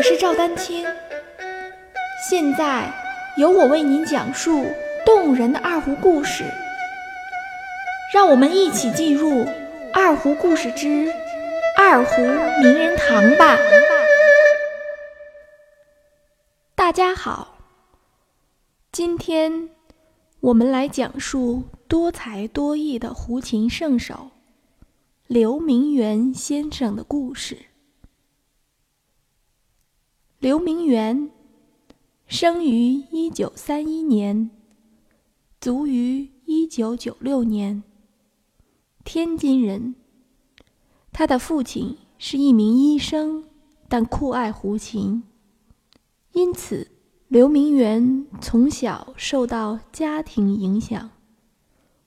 [0.00, 0.82] 我是赵丹青，
[2.26, 2.90] 现在
[3.36, 4.64] 由我为您讲述
[5.04, 6.42] 动人的二胡故事。
[8.14, 9.30] 让我们一起进入
[9.92, 11.12] 《二胡故事之
[11.76, 13.58] 二胡名人堂》吧。
[16.74, 17.58] 大家好，
[18.90, 19.68] 今天
[20.40, 24.30] 我们来讲述多才多艺的胡琴圣手
[25.26, 27.58] 刘明元先生的故事。
[30.40, 31.30] 刘明元
[32.26, 34.48] 生于一九三一年，
[35.60, 37.82] 卒于一九九六年，
[39.04, 39.94] 天津人。
[41.12, 43.44] 他的父亲是一名医生，
[43.86, 45.22] 但酷爱胡琴，
[46.32, 46.90] 因此
[47.28, 51.10] 刘明元从小受到家庭影响。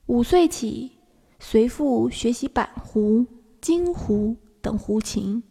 [0.08, 0.94] 五岁起，
[1.38, 3.28] 随父学习板胡、
[3.62, 5.44] 京胡等胡琴。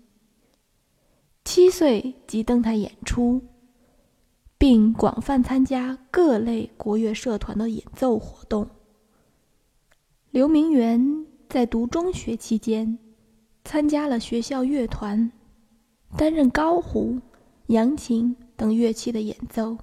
[1.54, 3.42] 七岁即登台演出，
[4.56, 8.66] 并广泛参加各类国乐社团的演奏活动。
[10.30, 12.98] 刘明元在读中学期间，
[13.64, 15.30] 参加了学校乐团，
[16.16, 17.20] 担任高胡、
[17.66, 19.76] 扬琴等乐器的演奏。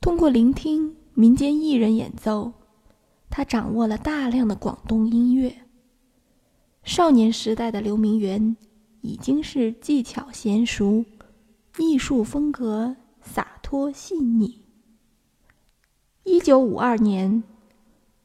[0.00, 2.52] 通过聆听民间艺人演奏，
[3.28, 5.52] 他掌握了大量的广东音乐。
[6.84, 8.56] 少年时代的刘明元。
[9.02, 11.04] 已经是技巧娴熟，
[11.78, 14.60] 艺术风格洒脱细腻。
[16.24, 17.42] 一九五二年，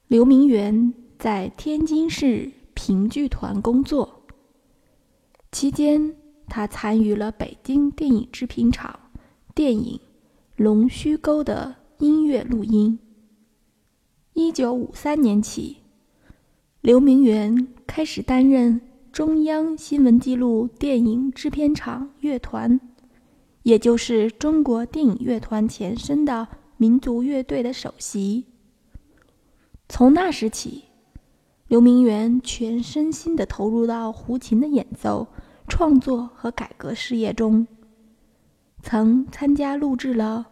[0.08, 4.23] 刘明元在天津市评剧团工作，
[5.52, 6.16] 期间
[6.48, 9.00] 他参与了北京电影制片厂
[9.53, 9.98] 电影
[10.58, 13.00] 《龙须沟》的音乐录音。
[14.34, 15.78] 一九五三年起，
[16.81, 18.81] 刘明元开始担任。
[19.16, 22.82] 中央新闻纪录电影制片厂乐团，
[23.64, 26.46] 也就是中国电影乐团前身的
[26.76, 28.44] 民族乐队的首席。
[29.88, 30.84] 从那时起，
[31.70, 35.25] 刘明元全身心地投入到胡琴的演奏、
[35.70, 37.66] 创作和改革事业中，
[38.84, 40.48] 曾参加录制了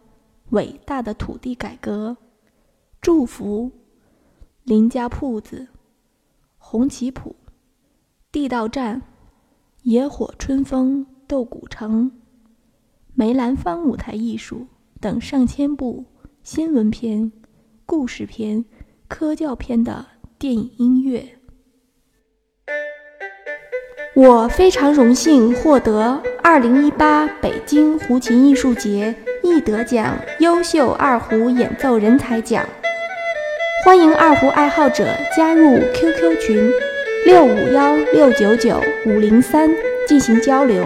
[0.56, 2.08] 伟大的土地改革》
[3.02, 3.64] 《祝福》
[4.62, 5.58] 《林家铺子》
[6.56, 7.36] 《红旗谱》。
[8.34, 9.00] 地道战、
[9.84, 12.10] 野火春风、斗古城、
[13.14, 14.66] 梅兰芳舞台艺术
[15.00, 16.04] 等上千部
[16.42, 17.30] 新闻片、
[17.86, 18.64] 故事片、
[19.06, 20.04] 科教片的
[20.36, 21.24] 电影音乐。
[24.16, 32.68] 我非常荣幸获得二零一八北京胡琴艺术节易得奖优秀二胡演奏人才奖，
[33.84, 35.06] 欢迎二胡爱好者
[35.36, 36.72] 加入 QQ 群。
[37.24, 39.70] 六五幺六九九五零三
[40.06, 40.84] 进行交流，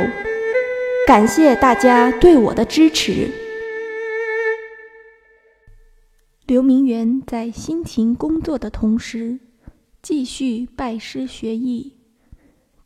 [1.05, 3.29] 感谢大家对我的支持。
[6.47, 9.41] 刘明元在辛勤工作的同时，
[10.01, 11.97] 继续拜师学艺，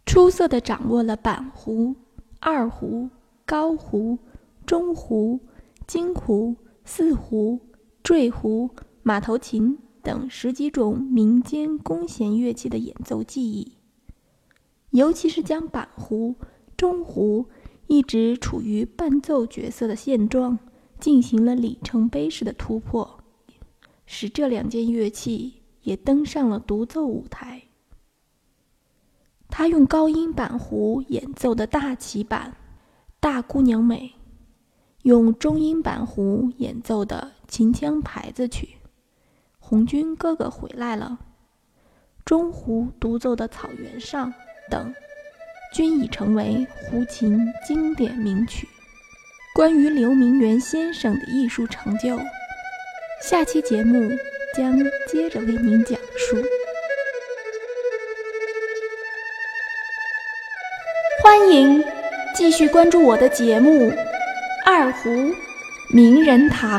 [0.07, 1.95] 出色的掌握了板胡、
[2.41, 3.11] 二胡、
[3.45, 4.19] 高胡、
[4.65, 5.39] 中胡、
[5.87, 7.61] 京胡、四胡、
[8.03, 8.71] 坠胡、
[9.03, 9.77] 马头琴。
[10.03, 13.73] 等十几种民间弓弦乐器的演奏技艺，
[14.91, 16.35] 尤其是将板胡、
[16.77, 17.47] 中胡
[17.87, 20.59] 一直处于伴奏角色的现状
[20.99, 23.21] 进行了里程碑式的突破，
[24.05, 27.63] 使这两件乐器也登上了独奏舞台。
[29.49, 32.51] 他用高音板胡演奏的大旗板
[33.21, 34.15] 《大姑娘美》，
[35.03, 38.67] 用中音板胡演奏的《秦腔牌子曲》。
[39.73, 41.17] 红军哥哥回来了，
[42.27, 44.31] 中胡独奏的《草原上》
[44.71, 44.95] 等，
[45.73, 48.69] 均已成为胡琴经典名曲。
[49.55, 52.21] 关于刘明元先生的艺术成就，
[53.23, 54.11] 下期节目
[54.55, 54.79] 将
[55.09, 56.37] 接着为您讲述。
[61.23, 61.83] 欢迎
[62.35, 63.89] 继续关注我的节目
[64.67, 65.09] 《二胡
[65.95, 66.79] 名人堂》。